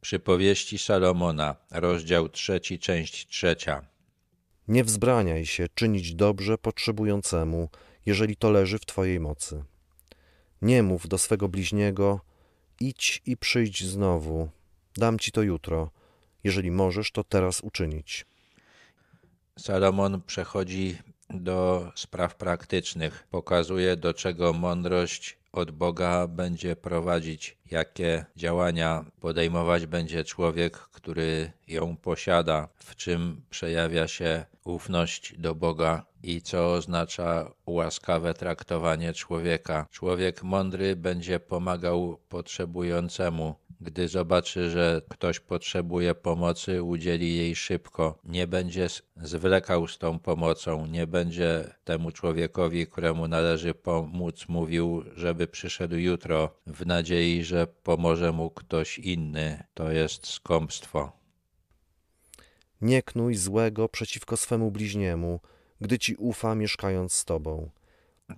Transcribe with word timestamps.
Przypowieści 0.00 0.78
Salomona, 0.78 1.56
rozdział 1.70 2.28
trzeci, 2.28 2.78
część 2.78 3.26
trzecia. 3.26 3.86
Nie 4.68 4.84
wzbraniaj 4.84 5.46
się 5.46 5.66
czynić 5.74 6.14
dobrze 6.14 6.58
potrzebującemu, 6.58 7.68
jeżeli 8.06 8.36
to 8.36 8.50
leży 8.50 8.78
w 8.78 8.86
Twojej 8.86 9.20
mocy. 9.20 9.64
Nie 10.62 10.82
mów 10.82 11.08
do 11.08 11.18
swego 11.18 11.48
bliźniego, 11.48 12.20
idź 12.80 13.22
i 13.26 13.36
przyjdź 13.36 13.84
znowu, 13.84 14.50
dam 14.96 15.18
Ci 15.18 15.32
to 15.32 15.42
jutro, 15.42 15.90
jeżeli 16.44 16.70
możesz 16.70 17.12
to 17.12 17.24
teraz 17.24 17.60
uczynić. 17.60 18.26
Salomon 19.58 20.22
przechodzi 20.26 20.98
do 21.30 21.92
spraw 21.94 22.34
praktycznych, 22.34 23.26
pokazuje 23.30 23.96
do 23.96 24.14
czego 24.14 24.52
mądrość 24.52 25.39
od 25.52 25.70
Boga 25.70 26.26
będzie 26.26 26.76
prowadzić, 26.76 27.58
jakie 27.70 28.24
działania 28.36 29.04
podejmować 29.20 29.86
będzie 29.86 30.24
człowiek, 30.24 30.78
który 30.78 31.52
ją 31.68 31.96
posiada, 31.96 32.68
w 32.74 32.96
czym 32.96 33.42
przejawia 33.50 34.08
się 34.08 34.44
ufność 34.64 35.38
do 35.38 35.54
Boga 35.54 36.06
i 36.22 36.42
co 36.42 36.72
oznacza 36.72 37.50
łaskawe 37.66 38.34
traktowanie 38.34 39.12
człowieka. 39.12 39.86
Człowiek 39.90 40.42
mądry 40.42 40.96
będzie 40.96 41.40
pomagał 41.40 42.18
potrzebującemu, 42.28 43.54
gdy 43.80 44.08
zobaczy, 44.08 44.70
że 44.70 45.02
ktoś 45.08 45.40
potrzebuje 45.40 46.14
pomocy, 46.14 46.82
udzieli 46.82 47.36
jej 47.36 47.56
szybko. 47.56 48.18
Nie 48.24 48.46
będzie 48.46 48.86
zwlekał 49.16 49.88
z 49.88 49.98
tą 49.98 50.18
pomocą, 50.18 50.86
nie 50.86 51.06
będzie 51.06 51.74
temu 51.84 52.10
człowiekowi, 52.10 52.86
któremu 52.86 53.28
należy 53.28 53.74
pomóc, 53.74 54.48
mówił, 54.48 55.04
żeby 55.16 55.46
przyszedł 55.46 55.96
jutro, 55.96 56.54
w 56.66 56.86
nadziei, 56.86 57.44
że 57.44 57.66
pomoże 57.66 58.32
mu 58.32 58.50
ktoś 58.50 58.98
inny. 58.98 59.64
To 59.74 59.90
jest 59.90 60.26
skąpstwo. 60.26 61.12
Nie 62.80 63.02
knuj 63.02 63.34
złego 63.34 63.88
przeciwko 63.88 64.36
swemu 64.36 64.70
bliźniemu, 64.70 65.40
gdy 65.80 65.98
ci 65.98 66.14
ufa, 66.14 66.54
mieszkając 66.54 67.12
z 67.12 67.24
tobą. 67.24 67.70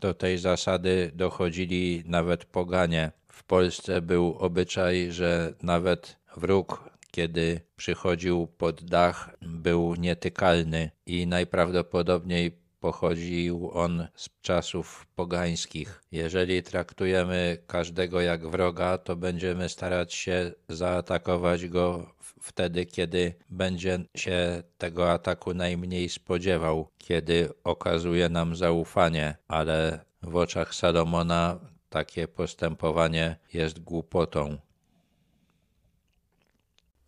Do 0.00 0.14
tej 0.14 0.38
zasady 0.38 1.10
dochodzili 1.14 2.02
nawet 2.06 2.44
poganie. 2.44 3.12
W 3.30 3.44
Polsce 3.44 4.02
był 4.02 4.36
obyczaj, 4.38 5.12
że 5.12 5.54
nawet 5.62 6.16
wróg, 6.36 6.90
kiedy 7.10 7.60
przychodził 7.76 8.46
pod 8.46 8.84
dach, 8.84 9.30
był 9.42 9.94
nietykalny 9.94 10.90
i 11.06 11.26
najprawdopodobniej 11.26 12.60
pochodził 12.80 13.70
on 13.72 14.06
z 14.14 14.28
czasów 14.42 15.06
pogańskich. 15.14 16.02
Jeżeli 16.12 16.62
traktujemy 16.62 17.58
każdego 17.66 18.20
jak 18.20 18.48
wroga, 18.48 18.98
to 18.98 19.16
będziemy 19.16 19.68
starać 19.68 20.14
się 20.14 20.52
zaatakować 20.68 21.68
go 21.68 22.14
wtedy, 22.40 22.86
kiedy 22.86 23.34
będzie 23.48 23.98
się 24.16 24.62
tego 24.78 25.12
ataku 25.12 25.54
najmniej 25.54 26.08
spodziewał, 26.08 26.88
kiedy 26.98 27.48
okazuje 27.64 28.28
nam 28.28 28.56
zaufanie, 28.56 29.36
ale 29.48 30.04
w 30.22 30.36
oczach 30.36 30.74
Salomona 30.74 31.58
takie 31.90 32.28
postępowanie 32.28 33.36
jest 33.52 33.80
głupotą. 33.80 34.58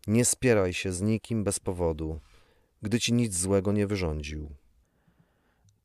Nie 0.07 0.25
spieraj 0.25 0.75
się 0.75 0.93
z 0.93 1.03
nikim 1.03 1.45
bez 1.45 1.61
powodu, 1.61 2.21
gdy 2.83 3.01
ci 3.01 3.13
nic 3.13 3.37
złego 3.37 3.73
nie 3.73 3.87
wyrządził. 3.87 4.62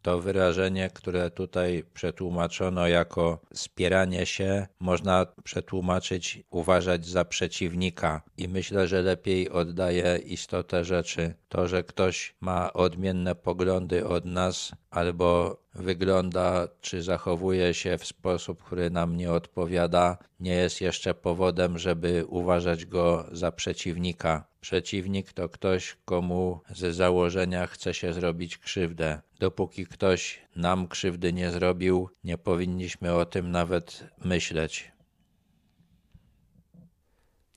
To 0.01 0.19
wyrażenie, 0.19 0.89
które 0.93 1.31
tutaj 1.31 1.83
przetłumaczono 1.93 2.87
jako 2.87 3.39
spieranie 3.53 4.25
się, 4.25 4.67
można 4.79 5.25
przetłumaczyć 5.43 6.43
uważać 6.49 7.05
za 7.05 7.25
przeciwnika 7.25 8.21
i 8.37 8.47
myślę, 8.47 8.87
że 8.87 9.01
lepiej 9.01 9.49
oddaje 9.49 10.17
istotę 10.17 10.85
rzeczy. 10.85 11.33
To, 11.49 11.67
że 11.67 11.83
ktoś 11.83 12.35
ma 12.41 12.73
odmienne 12.73 13.35
poglądy 13.35 14.07
od 14.07 14.25
nas 14.25 14.71
albo 14.89 15.57
wygląda 15.75 16.67
czy 16.81 17.03
zachowuje 17.03 17.73
się 17.73 17.97
w 17.97 18.05
sposób, 18.05 18.63
który 18.63 18.89
nam 18.89 19.17
nie 19.17 19.31
odpowiada, 19.31 20.17
nie 20.39 20.55
jest 20.55 20.81
jeszcze 20.81 21.13
powodem, 21.13 21.77
żeby 21.77 22.25
uważać 22.27 22.85
go 22.85 23.25
za 23.31 23.51
przeciwnika. 23.51 24.46
Przeciwnik 24.67 25.33
to 25.33 25.49
ktoś, 25.49 25.97
komu 26.05 26.59
ze 26.69 26.93
założenia 26.93 27.67
chce 27.67 27.93
się 27.93 28.13
zrobić 28.13 28.57
krzywdę. 28.57 29.21
Dopóki 29.39 29.85
ktoś 29.85 30.41
nam 30.55 30.87
krzywdy 30.87 31.33
nie 31.33 31.51
zrobił, 31.51 32.09
nie 32.23 32.37
powinniśmy 32.37 33.13
o 33.13 33.25
tym 33.25 33.51
nawet 33.51 34.03
myśleć. 34.25 34.91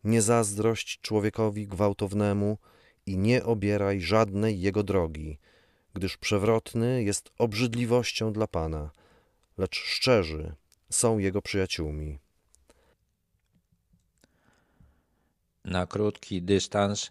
Nie 0.04 0.22
zazdrość 0.22 1.00
człowiekowi 1.00 1.66
gwałtownemu 1.66 2.58
i 3.06 3.18
nie 3.18 3.44
obieraj 3.44 4.00
żadnej 4.00 4.60
jego 4.60 4.82
drogi, 4.82 5.38
gdyż 5.94 6.16
przewrotny 6.16 7.02
jest 7.02 7.30
obrzydliwością 7.38 8.32
dla 8.32 8.46
Pana, 8.46 8.90
lecz 9.58 9.76
szczerzy 9.76 10.54
są 10.90 11.18
jego 11.18 11.42
przyjaciółmi. 11.42 12.18
Na 15.64 15.86
krótki 15.86 16.42
dystans 16.42 17.10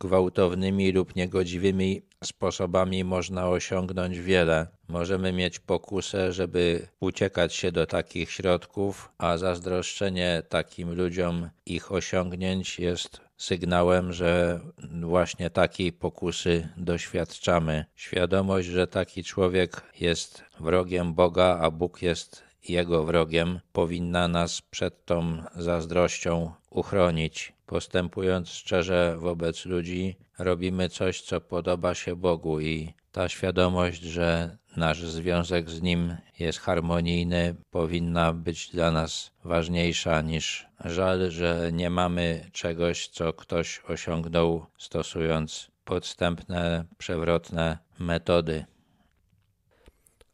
gwałtownymi 0.00 0.92
lub 0.92 1.16
niegodziwymi 1.16 2.02
sposobami 2.24 3.04
można 3.04 3.48
osiągnąć 3.48 4.18
wiele. 4.18 4.66
Możemy 4.88 5.32
mieć 5.32 5.58
pokusę, 5.58 6.32
żeby 6.32 6.88
uciekać 7.00 7.54
się 7.54 7.72
do 7.72 7.86
takich 7.86 8.30
środków, 8.30 9.12
a 9.18 9.36
zazdroszczenie 9.36 10.42
takim 10.48 10.94
ludziom 10.94 11.50
ich 11.66 11.92
osiągnięć 11.92 12.78
jest 12.78 13.20
sygnałem, 13.36 14.12
że 14.12 14.60
właśnie 15.02 15.50
takiej 15.50 15.92
pokusy 15.92 16.68
doświadczamy. 16.76 17.84
Świadomość, 17.94 18.68
że 18.68 18.86
taki 18.86 19.24
człowiek 19.24 19.82
jest 20.00 20.44
wrogiem 20.60 21.14
Boga, 21.14 21.58
a 21.62 21.70
Bóg 21.70 22.02
jest 22.02 22.42
jego 22.68 23.04
wrogiem, 23.04 23.60
powinna 23.72 24.28
nas 24.28 24.62
przed 24.62 25.04
tą 25.04 25.42
zazdrością 25.56 26.52
uchronić. 26.70 27.52
Postępując 27.66 28.48
szczerze 28.48 29.16
wobec 29.18 29.66
ludzi, 29.66 30.16
robimy 30.38 30.88
coś, 30.88 31.22
co 31.22 31.40
podoba 31.40 31.94
się 31.94 32.16
Bogu, 32.16 32.60
i 32.60 32.94
ta 33.12 33.28
świadomość, 33.28 34.02
że 34.02 34.56
nasz 34.76 35.04
związek 35.04 35.70
z 35.70 35.82
Nim 35.82 36.16
jest 36.38 36.58
harmonijny, 36.58 37.54
powinna 37.70 38.32
być 38.32 38.70
dla 38.70 38.90
nas 38.90 39.32
ważniejsza 39.44 40.20
niż 40.20 40.66
żal, 40.84 41.30
że 41.30 41.70
nie 41.72 41.90
mamy 41.90 42.50
czegoś, 42.52 43.08
co 43.08 43.32
ktoś 43.32 43.80
osiągnął 43.88 44.66
stosując 44.78 45.70
podstępne, 45.84 46.84
przewrotne 46.98 47.78
metody. 47.98 48.64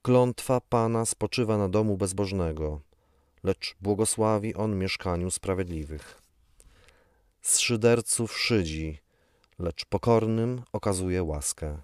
Klątwa 0.03 0.61
Pana 0.61 1.07
spoczywa 1.07 1.59
na 1.59 1.69
domu 1.69 1.97
bezbożnego, 1.97 2.81
lecz 3.43 3.77
błogosławi 3.81 4.55
on 4.55 4.79
mieszkaniu 4.79 5.31
sprawiedliwych. 5.31 6.26
Z 7.47 7.59
szyderców 7.59 8.39
szydzi, 8.39 8.99
lecz 9.59 9.85
pokornym 9.85 10.63
okazuje 10.73 11.23
łaskę. 11.23 11.79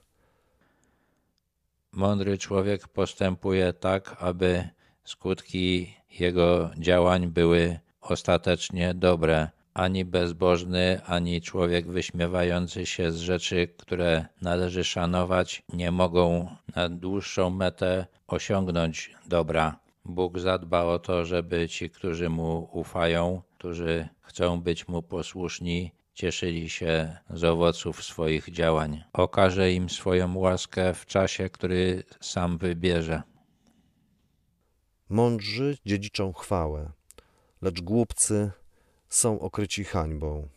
Mądry 1.93 2.39
człowiek 2.39 2.89
postępuje 2.89 3.73
tak, 3.73 4.17
aby 4.19 4.69
skutki 5.05 5.95
jego 6.21 6.71
działań 6.79 7.27
były 7.27 7.79
ostatecznie 8.01 8.95
dobre 8.95 9.49
ani 9.75 10.05
bezbożny, 10.05 11.01
ani 11.07 11.43
człowiek 11.43 11.87
wyśmiewający 11.87 12.87
się 12.87 13.13
z 13.13 13.17
rzeczy, 13.17 13.69
które 13.79 14.27
należy 14.41 14.85
szanować, 14.85 15.63
nie 15.73 15.91
mogą 15.91 16.57
na 16.77 16.89
dłuższą 16.89 17.51
metę 17.51 18.07
osiągnąć 18.27 19.15
dobra. 19.27 19.79
Bóg 20.05 20.39
zadba 20.39 20.85
o 20.85 20.99
to, 20.99 21.25
żeby 21.25 21.69
ci, 21.69 21.91
którzy 21.91 22.29
mu 22.29 22.69
ufają, 22.73 23.43
którzy 23.59 24.09
chcą 24.21 24.61
być 24.61 24.89
mu 24.89 25.03
posłuszni, 25.03 25.93
cieszyli 26.15 26.71
się 26.71 27.17
z 27.31 27.45
owoców 27.45 28.05
swoich 28.05 28.51
działań. 28.51 29.05
Okaże 29.13 29.73
im 29.73 29.91
swoją 29.91 30.39
łaskę 30.39 30.95
w 30.95 31.07
czasie, 31.07 31.51
który 31.51 32.05
sam 32.21 32.59
wybierze. 32.59 33.23
Mądrzy 35.09 35.79
dziedziczą 35.87 36.33
chwałę, 36.33 36.93
lecz 37.63 37.81
głupcy 37.81 38.51
są 39.09 39.41
okryci 39.41 39.85
hańbą. 39.85 40.49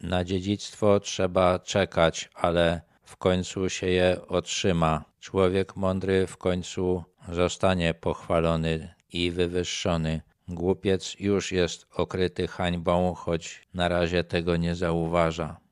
Na 0.00 0.24
dziedzictwo 0.24 1.00
trzeba 1.00 1.58
czekać, 1.58 2.30
ale 2.34 2.80
w 3.02 3.16
końcu 3.16 3.68
się 3.68 3.86
je 3.86 4.26
otrzyma. 4.28 5.04
Człowiek 5.20 5.76
mądry 5.76 6.26
w 6.26 6.36
końcu 6.36 7.04
zostanie 7.28 7.94
pochwalony 7.94 8.94
i 9.12 9.30
wywyższony. 9.30 10.20
Głupiec 10.48 11.16
już 11.20 11.52
jest 11.52 11.86
okryty 11.94 12.48
hańbą, 12.48 13.14
choć 13.14 13.68
na 13.74 13.88
razie 13.88 14.24
tego 14.24 14.56
nie 14.56 14.74
zauważa. 14.74 15.63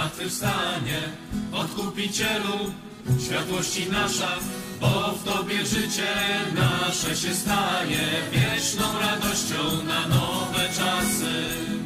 Zmartwychwstanie, 0.00 1.00
Odkupicielu, 1.52 2.72
światłości 3.26 3.90
nasza, 3.90 4.36
bo 4.80 5.12
w 5.12 5.24
Tobie 5.24 5.66
życie 5.66 6.08
nasze 6.54 7.16
się 7.16 7.34
staje 7.34 7.98
wieczną 8.32 8.84
radością 9.00 9.84
na 9.86 10.08
nowe 10.08 10.68
czasy. 10.68 11.79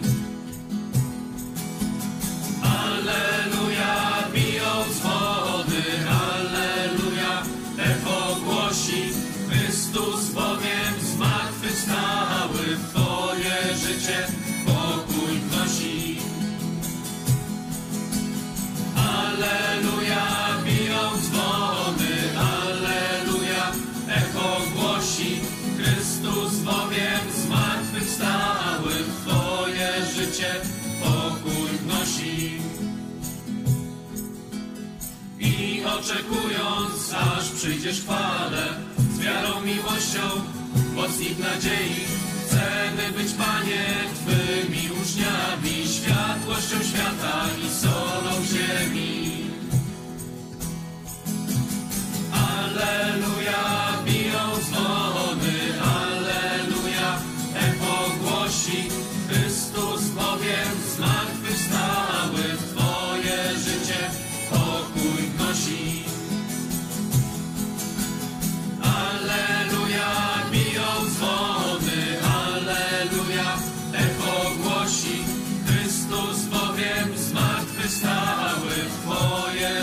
Przyjdziesz 37.64 38.00
chwale, 38.00 38.62
z 39.14 39.18
wiarą, 39.18 39.60
miłością, 39.60 40.20
mocnik 40.94 41.38
nadziei, 41.38 42.04
chcemy 42.46 43.12
być, 43.16 43.32
Panie, 43.32 43.84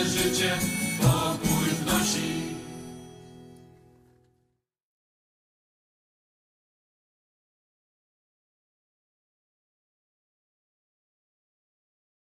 życie. 0.06 0.81